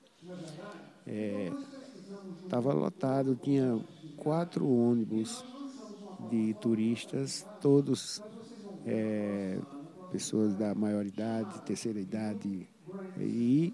estava 2.45 2.71
é, 2.73 2.75
lotado, 2.75 3.37
tinha 3.37 3.81
quatro 4.17 4.69
ônibus 4.69 5.47
de 6.19 6.55
turistas, 6.55 7.47
todos 7.59 8.21
é, 8.87 9.59
pessoas 10.11 10.55
da 10.55 10.75
maioridade, 10.75 11.61
terceira 11.63 12.01
idade. 12.01 12.67
E 13.19 13.73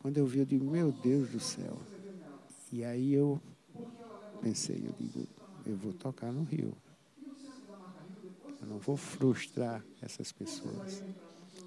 quando 0.00 0.18
eu 0.18 0.26
vi, 0.26 0.40
eu 0.40 0.44
digo, 0.44 0.64
meu 0.64 0.92
Deus 0.92 1.30
do 1.30 1.40
céu. 1.40 1.78
E 2.72 2.84
aí 2.84 3.12
eu 3.12 3.40
pensei, 4.40 4.76
eu 4.76 4.92
digo, 4.98 5.26
eu 5.66 5.76
vou 5.76 5.92
tocar 5.92 6.32
no 6.32 6.42
Rio. 6.44 6.72
Eu 8.60 8.68
não 8.68 8.78
vou 8.78 8.96
frustrar 8.96 9.84
essas 10.00 10.32
pessoas. 10.32 11.02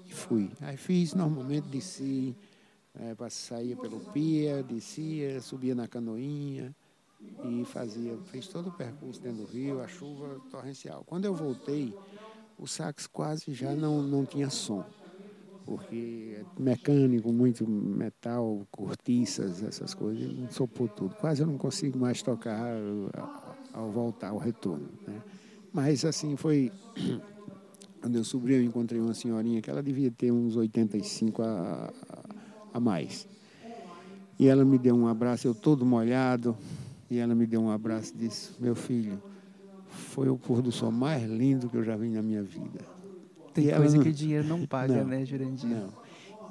E 0.06 0.12
fui. 0.12 0.50
Aí 0.60 0.76
fiz, 0.76 1.14
normalmente 1.14 1.68
desci, 1.68 2.34
é, 2.94 3.30
saía 3.30 3.76
pelo 3.76 4.00
pia, 4.12 4.62
descia, 4.62 5.40
subia 5.40 5.74
na 5.74 5.86
canoinha 5.86 6.74
e 7.42 7.64
fazia, 7.64 8.18
fez 8.24 8.48
todo 8.48 8.68
o 8.68 8.72
percurso 8.72 9.22
dentro 9.22 9.44
do 9.44 9.46
rio, 9.46 9.80
a 9.80 9.86
chuva 9.86 10.40
torrencial. 10.50 11.04
Quando 11.04 11.24
eu 11.24 11.34
voltei, 11.34 11.94
o 12.58 12.66
sax 12.66 13.06
quase 13.06 13.52
já 13.52 13.74
não, 13.74 14.02
não 14.02 14.24
tinha 14.24 14.50
som, 14.50 14.84
porque 15.64 16.36
é 16.38 16.62
mecânico, 16.62 17.32
muito 17.32 17.68
metal, 17.68 18.66
cortiças, 18.70 19.62
essas 19.62 19.94
coisas, 19.94 20.30
sopou 20.50 20.88
tudo. 20.88 21.14
Quase 21.16 21.42
eu 21.42 21.46
não 21.46 21.58
consigo 21.58 21.98
mais 21.98 22.22
tocar 22.22 22.76
ao 23.72 23.90
voltar, 23.90 24.30
ao 24.30 24.38
retorno. 24.38 24.88
Né? 25.06 25.22
Mas 25.72 26.04
assim, 26.04 26.36
foi. 26.36 26.72
Quando 28.00 28.16
eu 28.16 28.24
subi, 28.24 28.54
eu 28.54 28.62
encontrei 28.62 29.00
uma 29.00 29.14
senhorinha 29.14 29.60
que 29.60 29.68
ela 29.68 29.82
devia 29.82 30.10
ter 30.12 30.30
uns 30.30 30.54
85 30.54 31.42
a, 31.42 31.92
a 32.72 32.78
mais. 32.80 33.26
E 34.38 34.46
ela 34.46 34.64
me 34.64 34.78
deu 34.78 34.94
um 34.94 35.08
abraço, 35.08 35.48
eu 35.48 35.54
todo 35.54 35.84
molhado, 35.84 36.56
e 37.10 37.18
ela 37.18 37.34
me 37.34 37.46
deu 37.46 37.60
um 37.60 37.70
abraço 37.70 38.12
e 38.14 38.18
disse: 38.18 38.50
Meu 38.58 38.74
filho, 38.74 39.22
foi 39.88 40.28
o 40.28 40.36
pôr 40.36 40.62
do 40.62 40.72
sol 40.72 40.90
mais 40.90 41.22
lindo 41.28 41.68
que 41.68 41.76
eu 41.76 41.84
já 41.84 41.96
vi 41.96 42.08
na 42.08 42.22
minha 42.22 42.42
vida. 42.42 42.80
Tem 43.54 43.68
e 43.68 43.72
coisa 43.72 43.96
não... 43.96 44.02
que 44.02 44.10
o 44.10 44.12
dinheiro 44.12 44.46
não 44.46 44.66
paga, 44.66 44.96
não, 44.96 45.06
né, 45.06 45.24
Jurandir? 45.24 45.68
Não. 45.68 45.88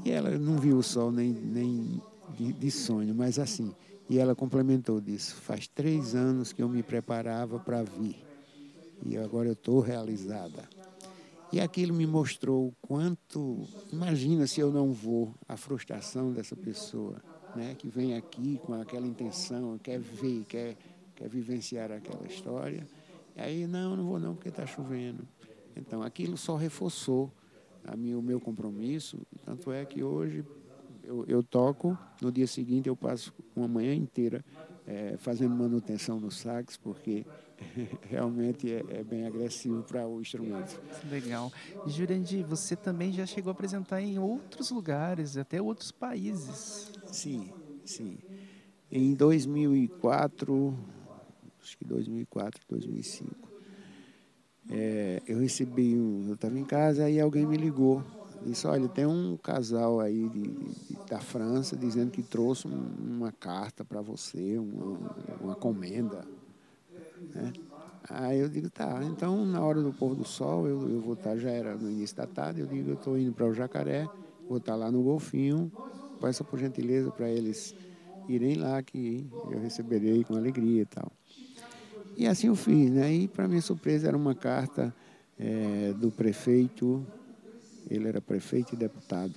E 0.04 0.12
ela 0.12 0.32
não 0.38 0.58
viu 0.58 0.78
o 0.78 0.84
sol 0.84 1.12
nem, 1.12 1.32
nem 1.32 2.02
de, 2.36 2.54
de 2.54 2.72
sonho, 2.72 3.14
mas 3.14 3.38
assim. 3.40 3.74
E 4.10 4.18
ela 4.18 4.36
complementou 4.36 5.02
disso: 5.02 5.36
Faz 5.36 5.68
três 5.68 6.16
anos 6.16 6.52
que 6.52 6.62
eu 6.62 6.70
me 6.70 6.84
preparava 6.84 7.60
para 7.60 7.84
vir. 7.84 8.24
E 9.06 9.18
agora 9.18 9.48
eu 9.48 9.54
estou 9.54 9.80
realizada. 9.80 10.64
E 11.52 11.60
aquilo 11.60 11.94
me 11.94 12.06
mostrou 12.06 12.68
o 12.68 12.74
quanto. 12.82 13.68
Imagina 13.92 14.48
se 14.48 14.60
eu 14.60 14.72
não 14.72 14.92
vou, 14.92 15.34
a 15.48 15.56
frustração 15.56 16.32
dessa 16.32 16.56
pessoa, 16.56 17.22
né, 17.56 17.76
que 17.76 17.88
vem 17.88 18.16
aqui 18.16 18.60
com 18.64 18.74
aquela 18.74 19.08
intenção, 19.08 19.78
quer 19.78 20.00
ver, 20.00 20.46
quer, 20.46 20.78
quer 21.16 21.30
vivenciar 21.30 21.92
aquela 21.92 22.26
história. 22.28 22.86
E 23.36 23.42
aí, 23.42 23.68
não, 23.68 23.96
não 23.96 24.06
vou 24.06 24.20
não, 24.20 24.36
porque 24.36 24.50
está 24.50 24.66
chovendo. 24.66 25.28
Então, 25.76 26.02
aquilo 26.02 26.38
só 26.38 26.56
reforçou 26.56 27.32
a 27.86 27.96
mim, 27.96 28.14
o 28.14 28.22
meu 28.22 28.40
compromisso. 28.40 29.20
Tanto 29.46 29.72
é 29.72 29.86
que 29.86 30.04
hoje 30.04 30.44
eu, 31.04 31.26
eu 31.28 31.44
toco, 31.44 31.98
no 32.22 32.32
dia 32.32 32.48
seguinte 32.48 32.88
eu 32.90 32.96
passo 32.96 33.34
uma 33.56 33.68
manhã 33.68 33.94
inteira 33.94 34.44
é, 34.88 35.16
fazendo 35.18 35.56
manutenção 35.56 36.20
no 36.20 36.32
sax, 36.32 36.78
porque 36.78 37.26
realmente 38.04 38.72
é, 38.72 38.84
é 38.88 39.04
bem 39.04 39.26
agressivo 39.26 39.84
para 39.84 40.08
o 40.08 40.22
instrumento. 40.22 40.80
Legal. 41.04 41.52
Jurandir, 41.86 42.46
você 42.46 42.76
também 42.76 43.12
já 43.12 43.26
chegou 43.26 43.50
a 43.50 43.54
apresentar 43.54 44.02
em 44.02 44.18
outros 44.20 44.70
lugares, 44.72 45.38
até 45.38 45.62
outros 45.62 45.92
países. 45.92 46.92
Sim, 47.12 47.54
sim. 47.84 48.18
Em 48.92 49.14
2004, 49.16 50.78
acho 51.62 51.78
que 51.78 51.86
2004, 51.86 52.62
2005, 52.70 53.50
é, 54.70 55.22
eu 55.28 55.40
recebi 55.40 55.98
um, 55.98 56.28
eu 56.28 56.36
estava 56.36 56.58
em 56.60 56.66
casa 56.66 57.10
e 57.10 57.20
alguém 57.20 57.46
me 57.46 57.58
ligou 57.58 58.04
disse, 58.42 58.68
olha, 58.68 58.88
tem 58.90 59.06
um 59.06 59.38
casal 59.38 60.00
aí 60.00 60.30
de, 60.30 60.44
de, 60.54 61.00
da 61.10 61.20
França 61.20 61.76
dizendo 61.78 62.12
que 62.12 62.22
trouxe 62.24 62.68
uma 62.68 63.32
carta 63.32 63.84
para 63.84 64.02
você, 64.02 64.58
uma, 64.60 65.00
uma 65.40 65.56
comenda. 65.56 66.28
Né? 67.34 67.54
Aí 68.10 68.40
eu 68.40 68.50
digo, 68.50 68.70
tá, 68.70 69.00
então 69.04 69.46
na 69.46 69.62
hora 69.62 69.82
do 69.82 69.92
pôr 69.92 70.16
do 70.16 70.24
sol, 70.24 70.68
eu, 70.68 70.90
eu 70.90 71.02
vou 71.02 71.14
estar, 71.14 71.32
tá, 71.32 71.38
já 71.38 71.50
era 71.50 71.76
no 71.76 71.90
início 71.90 72.16
da 72.16 72.28
tarde, 72.28 72.62
eu 72.62 72.68
digo, 72.68 72.92
eu 72.92 72.94
estou 72.96 73.18
indo 73.18 73.34
para 73.34 73.48
o 73.48 73.54
Jacaré, 73.54 74.08
vou 74.48 74.60
estar 74.60 74.74
tá 74.74 74.78
lá 74.78 74.92
no 74.92 75.02
Golfinho, 75.02 75.72
peça 76.22 76.44
por 76.44 76.60
gentileza 76.60 77.12
para 77.12 77.30
eles 77.30 77.76
irem 78.30 78.56
lá 78.56 78.82
que 78.82 79.26
eu 79.50 79.60
receberei 79.60 80.24
com 80.24 80.36
alegria 80.36 80.84
e 80.84 80.86
tal. 80.86 81.12
E 82.16 82.28
assim 82.28 82.48
eu 82.48 82.56
fiz, 82.56 82.92
né? 82.92 83.14
E 83.14 83.28
para 83.28 83.48
minha 83.48 83.62
surpresa 83.62 84.08
era 84.08 84.16
uma 84.16 84.34
carta 84.34 84.96
é, 85.38 85.94
do 85.94 86.12
prefeito 86.12 87.06
ele 87.90 88.08
era 88.08 88.22
prefeito 88.22 88.74
e 88.74 88.78
deputado 88.78 89.34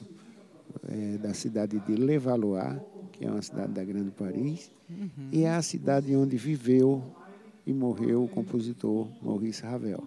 é, 0.88 1.18
da 1.18 1.34
cidade 1.34 1.78
de 1.80 1.94
Levallois, 1.94 2.80
que 3.12 3.24
é 3.24 3.30
uma 3.30 3.42
cidade 3.42 3.72
da 3.72 3.84
Grande 3.84 4.10
Paris, 4.10 4.70
uhum. 4.88 5.28
e 5.32 5.44
é 5.44 5.50
a 5.50 5.62
cidade 5.62 6.14
onde 6.14 6.36
viveu 6.36 7.02
e 7.68 7.72
morreu 7.74 8.24
o 8.24 8.28
compositor 8.28 9.06
Maurice 9.22 9.62
Ravel. 9.62 10.02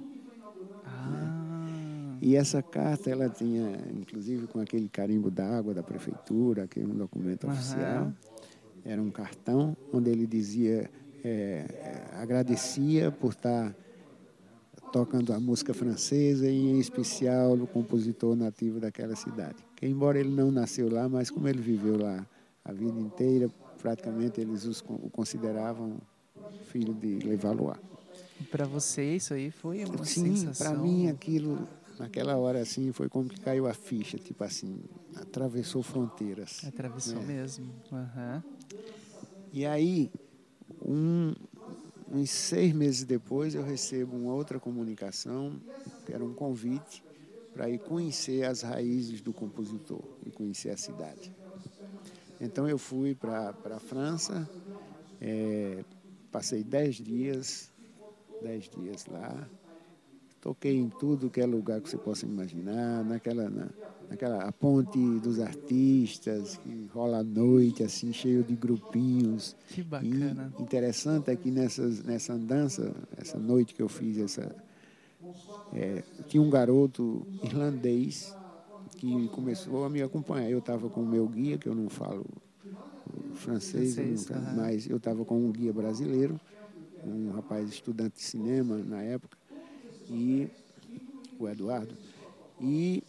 Ah. 0.83 2.17
E 2.19 2.35
essa 2.35 2.59
carta 2.63 3.11
ela 3.11 3.29
tinha, 3.29 3.77
inclusive, 3.95 4.47
com 4.47 4.59
aquele 4.59 4.89
carimbo 4.89 5.29
d'água 5.29 5.71
da 5.71 5.83
prefeitura, 5.83 6.67
que 6.67 6.79
é 6.79 6.83
um 6.83 6.95
documento 6.95 7.45
uhum. 7.45 7.53
oficial. 7.53 8.13
Era 8.83 8.99
um 8.99 9.11
cartão 9.11 9.77
onde 9.93 10.09
ele 10.09 10.25
dizia, 10.25 10.89
é, 11.23 11.67
agradecia 12.13 13.11
por 13.11 13.29
estar 13.29 13.75
tocando 14.91 15.31
a 15.31 15.39
música 15.39 15.71
francesa 15.71 16.49
e, 16.49 16.67
em 16.67 16.79
especial, 16.79 17.53
o 17.53 17.67
compositor 17.67 18.35
nativo 18.35 18.79
daquela 18.79 19.15
cidade. 19.15 19.63
Que, 19.75 19.85
embora 19.85 20.19
ele 20.19 20.33
não 20.33 20.51
nasceu 20.51 20.91
lá, 20.91 21.07
mas 21.07 21.29
como 21.29 21.47
ele 21.47 21.61
viveu 21.61 21.95
lá 21.95 22.25
a 22.65 22.73
vida 22.73 22.99
inteira, 22.99 23.51
praticamente 23.79 24.41
eles 24.41 24.65
o 24.65 24.83
consideravam 25.11 25.99
filho 26.71 26.93
de 26.93 27.19
Levallois. 27.19 27.79
Para 28.49 28.65
você 28.65 29.15
isso 29.15 29.33
aí 29.33 29.51
foi 29.51 29.85
uma 29.85 30.03
Sim, 30.03 30.35
sensação? 30.35 30.73
para 30.73 30.81
mim 30.81 31.07
aquilo, 31.07 31.67
naquela 31.99 32.37
hora 32.37 32.59
assim, 32.61 32.91
foi 32.91 33.07
como 33.07 33.29
que 33.29 33.39
caiu 33.39 33.67
a 33.67 33.73
ficha, 33.73 34.17
tipo 34.17 34.43
assim, 34.43 34.79
atravessou 35.15 35.83
fronteiras. 35.83 36.63
Atravessou 36.65 37.21
né? 37.21 37.35
mesmo. 37.35 37.71
Uhum. 37.91 38.41
E 39.53 39.65
aí, 39.65 40.09
um, 40.83 41.33
Uns 42.13 42.29
seis 42.29 42.73
meses 42.73 43.05
depois, 43.05 43.55
eu 43.55 43.63
recebo 43.63 44.17
uma 44.17 44.33
outra 44.33 44.59
comunicação, 44.59 45.53
que 46.05 46.11
era 46.11 46.21
um 46.21 46.33
convite 46.33 47.01
para 47.53 47.69
ir 47.69 47.79
conhecer 47.79 48.43
as 48.43 48.63
raízes 48.63 49.21
do 49.21 49.31
compositor 49.31 50.03
e 50.25 50.29
conhecer 50.29 50.71
a 50.71 50.77
cidade. 50.77 51.31
Então, 52.41 52.67
eu 52.67 52.77
fui 52.77 53.15
para 53.15 53.53
a 53.63 53.79
França, 53.79 54.49
é, 55.21 55.85
passei 56.31 56.63
dez 56.63 56.95
dias, 56.95 57.71
dez 58.41 58.69
dias 58.69 59.05
lá, 59.07 59.47
Toquei 60.41 60.75
em 60.75 60.89
tudo 60.89 61.29
que 61.29 61.39
é 61.39 61.45
lugar 61.45 61.79
que 61.79 61.87
você 61.87 61.97
possa 61.97 62.25
imaginar, 62.25 63.05
naquela, 63.05 63.47
na, 63.47 63.67
naquela 64.09 64.43
a 64.43 64.51
ponte 64.51 64.97
dos 65.19 65.39
artistas, 65.39 66.57
que 66.57 66.89
rola 66.91 67.19
à 67.19 67.23
noite, 67.23 67.83
assim, 67.83 68.11
cheio 68.11 68.43
de 68.43 68.55
grupinhos. 68.55 69.55
Que 69.67 69.83
bacana. 69.83 70.51
E 70.57 70.63
interessante 70.63 71.29
é 71.29 71.35
que 71.35 71.51
nessas, 71.51 72.01
nessa 72.01 72.33
andança, 72.33 72.91
essa 73.15 73.37
noite 73.37 73.75
que 73.75 73.83
eu 73.83 73.87
fiz, 73.87 74.17
essa, 74.17 74.55
é, 75.73 76.03
tinha 76.27 76.41
um 76.41 76.49
garoto 76.49 77.23
irlandês 77.43 78.35
que 78.97 79.27
começou 79.27 79.85
a 79.85 79.91
me 79.91 80.01
acompanhar. 80.01 80.49
Eu 80.49 80.57
estava 80.57 80.89
com 80.89 81.03
o 81.03 81.07
meu 81.07 81.27
guia, 81.27 81.59
que 81.59 81.69
eu 81.69 81.75
não 81.75 81.87
falo 81.87 82.25
francês, 83.31 83.95
francês 83.95 83.97
nunca, 83.97 84.41
mas 84.41 84.87
eu 84.87 84.97
estava 84.97 85.25
com 85.25 85.37
um 85.45 85.51
guia 85.51 85.73
brasileiro, 85.73 86.39
um 87.03 87.31
rapaz 87.31 87.69
estudante 87.69 88.15
de 88.17 88.23
cinema 88.23 88.77
na 88.83 89.01
época, 89.03 89.37
e 90.09 90.49
o 91.37 91.47
Eduardo. 91.49 91.97
E 92.59 93.03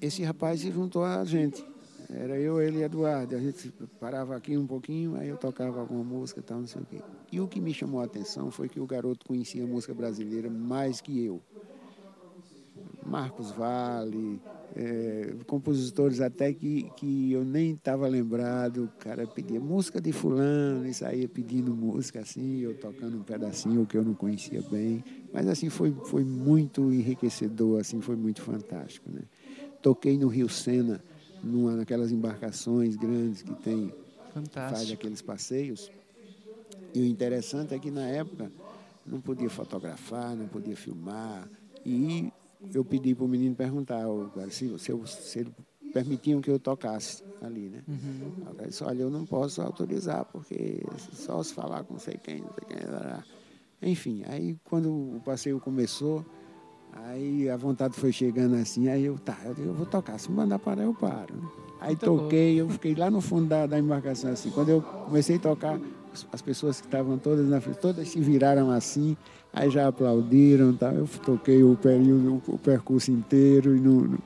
esse 0.00 0.22
rapaz 0.22 0.60
se 0.60 0.70
juntou 0.70 1.04
a 1.04 1.24
gente. 1.24 1.66
Era 2.08 2.38
eu, 2.38 2.60
ele 2.60 2.78
e 2.78 2.82
Eduardo. 2.82 3.36
A 3.36 3.40
gente 3.40 3.72
parava 3.98 4.36
aqui 4.36 4.56
um 4.58 4.66
pouquinho, 4.66 5.16
aí 5.16 5.28
eu 5.28 5.38
tocava 5.38 5.80
alguma 5.80 6.04
música 6.04 6.40
e 6.40 6.42
tal, 6.42 6.60
não 6.60 6.66
sei 6.66 6.82
o 6.82 6.86
quê. 6.86 7.04
E 7.32 7.40
o 7.40 7.48
que 7.48 7.60
me 7.60 7.74
chamou 7.74 8.00
a 8.00 8.04
atenção 8.04 8.50
foi 8.50 8.68
que 8.68 8.80
o 8.80 8.86
garoto 8.86 9.26
conhecia 9.26 9.64
a 9.64 9.66
música 9.66 9.94
brasileira 9.94 10.50
mais 10.50 11.00
que 11.00 11.24
eu. 11.24 11.42
Marcos 13.04 13.50
Vale, 13.52 14.42
é, 14.76 15.32
compositores 15.46 16.20
até 16.20 16.52
que, 16.52 16.90
que 16.96 17.30
eu 17.32 17.44
nem 17.44 17.72
estava 17.72 18.08
lembrado, 18.08 18.84
o 18.84 18.88
cara 18.98 19.26
pedia 19.26 19.60
música 19.60 20.00
de 20.00 20.12
fulano 20.12 20.84
e 20.86 20.92
saía 20.92 21.28
pedindo 21.28 21.72
música 21.72 22.20
assim, 22.20 22.58
eu 22.58 22.74
tocando 22.74 23.16
um 23.16 23.22
pedacinho 23.22 23.86
que 23.86 23.96
eu 23.96 24.02
não 24.02 24.14
conhecia 24.14 24.60
bem, 24.62 25.04
mas 25.32 25.46
assim 25.46 25.68
foi, 25.68 25.94
foi 26.04 26.24
muito 26.24 26.92
enriquecedor, 26.92 27.80
assim 27.80 28.00
foi 28.00 28.16
muito 28.16 28.42
fantástico, 28.42 29.08
né? 29.10 29.22
Toquei 29.80 30.18
no 30.18 30.26
Rio 30.26 30.48
Sena, 30.48 31.00
numa 31.42 31.76
naquelas 31.76 32.10
embarcações 32.10 32.96
grandes 32.96 33.42
que 33.42 33.54
tem, 33.54 33.92
Fantástico. 34.32 34.74
faz 34.76 34.90
aqueles 34.90 35.22
passeios. 35.22 35.92
E 36.92 37.00
o 37.00 37.04
interessante 37.04 37.74
é 37.74 37.78
que 37.78 37.90
na 37.90 38.08
época 38.08 38.50
não 39.06 39.20
podia 39.20 39.50
fotografar, 39.50 40.34
não 40.34 40.48
podia 40.48 40.76
filmar 40.76 41.48
e 41.84 42.32
eu 42.72 42.84
pedi 42.84 43.14
para 43.14 43.24
o 43.24 43.28
menino 43.28 43.54
perguntar 43.54 44.04
se, 44.50 44.78
se, 44.78 44.90
eu, 44.90 45.06
se 45.06 45.40
ele 45.40 45.54
permitiam 45.92 46.40
que 46.40 46.50
eu 46.50 46.58
tocasse 46.58 47.22
ali, 47.40 47.68
né? 47.68 47.82
Uhum. 47.86 48.32
Ele 48.58 48.68
disse, 48.68 48.82
olha, 48.82 49.02
eu 49.02 49.10
não 49.10 49.24
posso 49.24 49.62
autorizar, 49.62 50.24
porque 50.24 50.82
só 51.12 51.42
se 51.42 51.54
falar 51.54 51.84
com 51.84 51.94
não 51.94 52.00
sei 52.00 52.16
quem, 52.16 52.40
não 52.40 52.50
sei 52.52 52.64
quem. 52.66 53.90
Enfim, 53.90 54.22
aí 54.26 54.56
quando 54.64 54.90
o 54.90 55.20
passeio 55.24 55.60
começou, 55.60 56.24
aí 56.92 57.48
a 57.50 57.56
vontade 57.56 57.94
foi 57.94 58.12
chegando 58.12 58.56
assim, 58.56 58.88
aí 58.88 59.04
eu, 59.04 59.18
tá, 59.18 59.36
eu, 59.44 59.66
eu 59.66 59.74
vou 59.74 59.86
tocar, 59.86 60.18
se 60.18 60.30
mandar 60.30 60.58
parar, 60.58 60.84
eu 60.84 60.94
paro. 60.94 61.34
Né? 61.34 61.48
Aí 61.80 61.90
Muito 61.90 62.04
toquei, 62.04 62.54
bom. 62.54 62.60
eu 62.60 62.68
fiquei 62.70 62.94
lá 62.94 63.10
no 63.10 63.20
fundo 63.20 63.46
da, 63.46 63.66
da 63.66 63.78
embarcação 63.78 64.30
assim. 64.32 64.50
Quando 64.50 64.70
eu 64.70 64.80
comecei 64.80 65.36
a 65.36 65.38
tocar, 65.38 65.78
as 66.32 66.42
pessoas 66.42 66.80
que 66.80 66.86
estavam 66.86 67.18
todas 67.18 67.48
na 67.48 67.60
frente, 67.60 67.78
todas 67.78 68.08
se 68.08 68.20
viraram 68.20 68.70
assim, 68.70 69.16
aí 69.52 69.70
já 69.70 69.88
aplaudiram, 69.88 70.74
tá? 70.74 70.92
eu 70.92 71.08
toquei 71.24 71.62
o 71.62 71.76
período, 71.76 72.42
o 72.46 72.58
percurso 72.58 73.10
inteiro 73.10 73.76
e 73.76 73.80
não, 73.80 74.00
não, 74.00 74.18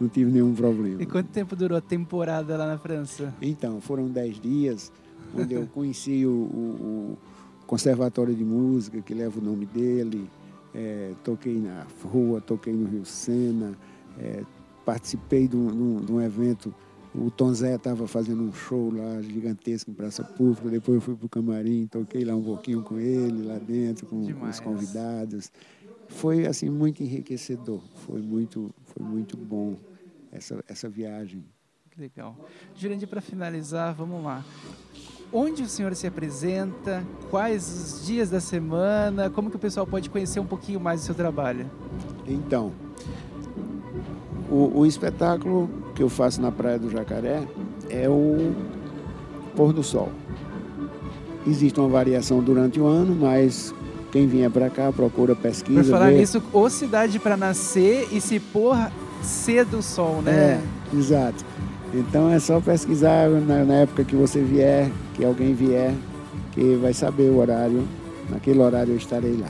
não 0.00 0.08
tive 0.08 0.30
nenhum 0.30 0.54
problema. 0.54 1.02
E 1.02 1.06
quanto 1.06 1.28
tempo 1.28 1.54
durou 1.54 1.76
a 1.78 1.80
temporada 1.80 2.56
lá 2.56 2.66
na 2.66 2.78
França? 2.78 3.34
Então, 3.40 3.80
foram 3.80 4.08
dez 4.08 4.40
dias, 4.40 4.92
onde 5.34 5.54
eu 5.54 5.66
conheci 5.66 6.24
o, 6.26 6.30
o, 6.30 6.32
o, 6.32 7.18
Conservatório 7.66 8.34
de 8.34 8.44
Música, 8.44 9.00
que 9.00 9.12
leva 9.12 9.40
o 9.40 9.42
nome 9.42 9.66
dele, 9.66 10.30
é, 10.72 11.12
toquei 11.24 11.58
na 11.58 11.84
rua, 12.04 12.40
toquei 12.40 12.72
no 12.72 12.86
Rio 12.86 13.04
Sena, 13.04 13.76
é, 14.18 14.42
participei 14.84 15.48
de 15.48 15.56
um, 15.56 16.00
de 16.00 16.12
um 16.12 16.20
evento 16.20 16.72
o 17.18 17.30
Tom 17.30 17.52
Zé 17.54 17.76
estava 17.76 18.06
fazendo 18.06 18.42
um 18.42 18.52
show 18.52 18.92
lá 18.92 19.22
gigantesco 19.22 19.90
em 19.90 19.94
praça 19.94 20.22
pública. 20.22 20.68
Depois 20.68 20.96
eu 20.96 21.00
fui 21.00 21.14
para 21.14 21.26
o 21.26 21.28
camarim, 21.28 21.86
toquei 21.86 22.24
lá 22.24 22.34
um 22.34 22.42
pouquinho 22.42 22.82
com 22.82 22.98
ele, 22.98 23.42
lá 23.42 23.58
dentro, 23.58 24.06
com, 24.06 24.32
com, 24.34 24.46
os 24.46 24.60
convidados. 24.60 25.50
Foi 26.08 26.46
assim 26.46 26.68
muito 26.68 27.02
enriquecedor. 27.02 27.80
Foi 28.06 28.20
muito, 28.20 28.70
foi 28.84 29.04
muito 29.04 29.36
bom 29.36 29.76
essa, 30.30 30.62
essa 30.68 30.88
viagem. 30.88 31.42
Legal. 31.96 32.36
Jurandir, 32.74 33.08
para 33.08 33.22
finalizar, 33.22 33.94
vamos 33.94 34.22
lá. 34.22 34.44
Onde 35.32 35.62
o 35.62 35.68
senhor 35.68 35.94
se 35.96 36.06
apresenta? 36.06 37.02
Quais 37.30 37.66
os 37.66 38.06
dias 38.06 38.28
da 38.28 38.40
semana? 38.40 39.30
Como 39.30 39.48
que 39.50 39.56
o 39.56 39.58
pessoal 39.58 39.86
pode 39.86 40.10
conhecer 40.10 40.38
um 40.38 40.46
pouquinho 40.46 40.78
mais 40.78 41.00
do 41.00 41.06
seu 41.06 41.14
trabalho? 41.14 41.70
Então, 42.26 42.72
o, 44.50 44.80
o 44.80 44.86
espetáculo 44.86 45.85
que 45.96 46.02
eu 46.02 46.08
faço 46.10 46.40
na 46.40 46.52
Praia 46.52 46.78
do 46.78 46.90
Jacaré 46.90 47.42
é 47.88 48.08
o 48.08 48.54
pôr 49.56 49.72
do 49.72 49.82
sol. 49.82 50.10
Existe 51.46 51.80
uma 51.80 51.88
variação 51.88 52.40
durante 52.40 52.78
o 52.78 52.86
ano, 52.86 53.16
mas 53.18 53.74
quem 54.12 54.26
vier 54.26 54.50
para 54.50 54.68
cá 54.68 54.92
procura 54.92 55.34
pesquisa. 55.34 55.82
Por 55.82 55.90
falar 55.90 56.12
nisso, 56.12 56.42
ou 56.52 56.68
cidade 56.68 57.18
para 57.18 57.36
nascer 57.36 58.08
e 58.12 58.20
se 58.20 58.38
pôr 58.38 58.76
cedo 59.22 59.78
o 59.78 59.82
sol, 59.82 60.20
né? 60.20 60.60
É, 60.92 60.96
exato. 60.96 61.44
Então 61.94 62.30
é 62.30 62.38
só 62.38 62.60
pesquisar 62.60 63.30
na, 63.30 63.64
na, 63.64 63.74
época 63.76 64.04
que 64.04 64.14
você 64.14 64.42
vier, 64.42 64.90
que 65.14 65.24
alguém 65.24 65.54
vier, 65.54 65.94
que 66.52 66.76
vai 66.76 66.92
saber 66.92 67.30
o 67.30 67.38
horário. 67.38 67.84
Naquele 68.28 68.58
horário 68.58 68.92
eu 68.92 68.96
estarei 68.96 69.36
lá. 69.36 69.48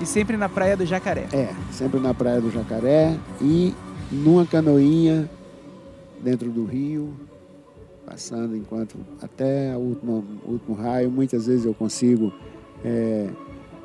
E 0.00 0.04
sempre 0.04 0.36
na 0.36 0.48
Praia 0.48 0.76
do 0.76 0.84
Jacaré? 0.84 1.26
É, 1.32 1.48
sempre 1.72 2.00
na 2.00 2.12
Praia 2.12 2.40
do 2.40 2.50
Jacaré 2.50 3.16
e 3.40 3.72
numa 4.10 4.44
canoinha 4.44 5.30
dentro 6.22 6.50
do 6.50 6.64
rio, 6.64 7.12
passando 8.04 8.56
enquanto 8.56 8.96
até 9.20 9.76
o 9.76 9.80
último, 9.80 10.24
último 10.46 10.76
raio. 10.76 11.10
Muitas 11.10 11.46
vezes 11.46 11.64
eu 11.64 11.74
consigo 11.74 12.32
é, 12.84 13.28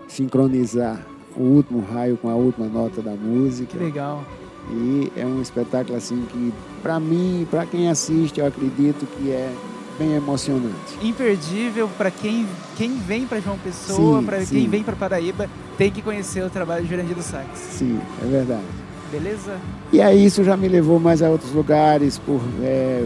sincronizar 0.07 1.05
o 1.35 1.41
último 1.41 1.81
raio 1.81 2.17
com 2.17 2.29
a 2.29 2.35
última 2.35 2.67
nota 2.67 3.01
da 3.01 3.11
música. 3.11 3.77
Que 3.77 3.83
legal. 3.83 4.23
E 4.69 5.11
é 5.15 5.25
um 5.25 5.41
espetáculo 5.41 5.97
assim 5.97 6.23
que, 6.31 6.53
para 6.81 6.99
mim, 6.99 7.47
para 7.49 7.65
quem 7.65 7.89
assiste, 7.89 8.39
eu 8.39 8.45
acredito 8.45 9.07
que 9.17 9.31
é 9.31 9.51
bem 9.97 10.13
emocionante. 10.13 10.97
Imperdível 11.01 11.89
para 11.97 12.11
quem, 12.11 12.45
quem 12.77 12.95
vem 12.97 13.25
para 13.25 13.39
João 13.39 13.57
Pessoa, 13.57 14.21
para 14.21 14.45
quem 14.45 14.67
vem 14.67 14.83
para 14.83 14.95
Paraíba, 14.95 15.49
tem 15.77 15.91
que 15.91 16.01
conhecer 16.01 16.43
o 16.43 16.49
trabalho 16.49 16.83
de 16.83 16.89
Jurandir 16.89 17.15
do 17.15 17.23
Sax. 17.23 17.57
Sim, 17.57 17.99
é 18.23 18.25
verdade. 18.25 18.80
Beleza? 19.11 19.59
E 19.91 20.01
aí 20.01 20.25
isso 20.25 20.43
já 20.43 20.55
me 20.55 20.69
levou 20.69 20.99
mais 20.99 21.21
a 21.21 21.29
outros 21.29 21.51
lugares, 21.51 22.17
por 22.17 22.39
é, 22.61 23.05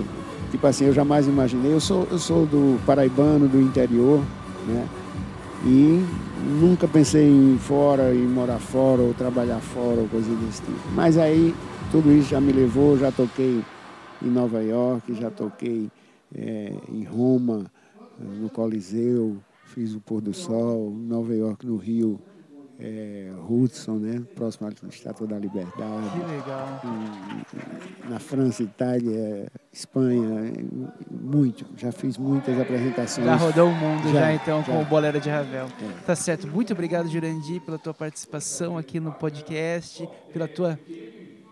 tipo 0.52 0.66
assim, 0.68 0.86
eu 0.86 0.94
jamais 0.94 1.28
imaginei. 1.28 1.74
Eu 1.74 1.80
sou, 1.80 2.08
eu 2.12 2.20
sou 2.20 2.46
do 2.46 2.80
paraibano, 2.86 3.48
do 3.48 3.60
interior, 3.60 4.22
né? 4.68 4.88
E 5.66 6.06
nunca 6.62 6.88
pensei 6.88 7.28
em 7.28 7.56
ir 7.56 7.58
fora, 7.58 8.14
em 8.14 8.28
morar 8.28 8.60
fora, 8.60 9.02
ou 9.02 9.14
trabalhar 9.16 9.60
fora, 9.60 10.02
ou 10.02 10.08
coisa 10.08 10.30
desse 10.36 10.62
tipo. 10.62 10.80
Mas 10.94 11.18
aí 11.18 11.56
tudo 11.92 12.12
isso 12.12 12.30
já 12.30 12.40
me 12.40 12.52
levou, 12.52 12.98
já 12.98 13.12
toquei 13.12 13.64
em 14.22 14.30
Nova 14.30 14.62
York, 14.62 15.14
já 15.16 15.32
toquei 15.32 15.90
é, 16.36 16.72
em 16.94 17.04
Roma, 17.04 17.66
no 18.20 18.50
Coliseu, 18.50 19.38
fiz 19.66 19.96
o 19.96 20.00
pôr 20.00 20.22
do 20.22 20.34
sol, 20.34 20.94
em 20.96 21.08
Nova 21.08 21.34
York, 21.34 21.66
no 21.66 21.78
Rio, 21.78 22.20
é, 22.80 23.32
Hudson, 23.48 23.96
né? 23.96 24.22
próximo 24.36 24.68
à 24.68 24.88
Estátua 24.90 25.28
da 25.28 25.40
Liberdade. 25.40 26.10
Que 26.12 26.32
legal. 26.32 26.82
E, 26.84 28.10
na 28.10 28.20
França, 28.20 28.64
Itália, 28.64 29.48
Espanha, 29.72 30.54
muito. 31.10 31.66
Já 31.78 31.92
fiz 31.92 32.18
muitas 32.18 32.60
apresentações. 32.60 33.26
Já 33.26 33.36
rodou 33.36 33.70
o 33.70 33.74
mundo 33.74 34.04
já, 34.12 34.20
já 34.20 34.34
então 34.34 34.64
já. 34.64 34.74
com 34.74 34.82
o 34.82 34.86
Bolera 34.86 35.20
de 35.20 35.30
Ravel. 35.30 35.68
É. 35.68 36.06
Tá 36.06 36.16
certo. 36.16 36.48
Muito 36.48 36.74
obrigado, 36.74 37.08
Jurandir, 37.08 37.62
pela 37.62 37.78
tua 37.78 37.94
participação 37.94 38.78
aqui 38.78 39.00
no 39.00 39.12
podcast, 39.12 40.08
pela 40.34 40.48
tua 40.48 40.80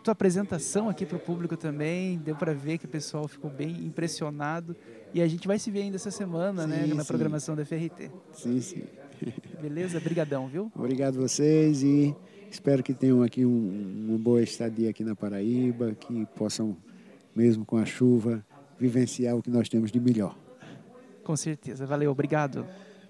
tua 0.03 0.11
apresentação 0.11 0.89
aqui 0.89 1.05
para 1.05 1.15
o 1.15 1.19
público 1.19 1.55
também. 1.55 2.17
Deu 2.17 2.35
para 2.35 2.53
ver 2.53 2.77
que 2.77 2.85
o 2.85 2.89
pessoal 2.89 3.25
ficou 3.27 3.49
bem 3.49 3.85
impressionado. 3.85 4.75
E 5.13 5.21
a 5.21 5.27
gente 5.27 5.47
vai 5.47 5.57
se 5.57 5.71
ver 5.71 5.83
ainda 5.83 5.95
essa 5.95 6.11
semana, 6.11 6.67
né, 6.67 6.83
sim, 6.83 6.89
né, 6.89 6.95
na 6.95 7.03
sim. 7.03 7.07
programação 7.07 7.55
da 7.55 7.63
FRT. 7.65 8.11
Sim, 8.33 8.59
sim. 8.59 8.83
Beleza? 9.63 9.97
Brigadão, 9.97 10.45
viu? 10.49 10.69
Obrigado 10.75 11.21
vocês 11.21 11.83
e 11.83 12.13
espero 12.51 12.83
que 12.83 12.93
tenham 12.93 13.23
aqui 13.23 13.45
um, 13.45 14.09
uma 14.09 14.17
boa 14.17 14.43
estadia 14.43 14.89
aqui 14.89 15.05
na 15.05 15.15
Paraíba, 15.15 15.93
que 15.93 16.25
possam, 16.35 16.75
mesmo 17.33 17.63
com 17.63 17.77
a 17.77 17.85
chuva, 17.85 18.45
vivenciar 18.77 19.37
o 19.37 19.41
que 19.41 19.49
nós 19.49 19.69
temos 19.69 19.89
de 19.89 20.01
melhor. 20.01 20.37
Com 21.23 21.37
certeza. 21.37 21.85
Valeu, 21.85 22.11
obrigado. 22.11 22.67